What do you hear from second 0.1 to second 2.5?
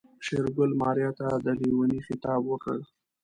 شېرګل ماريا ته د ليونۍ خطاب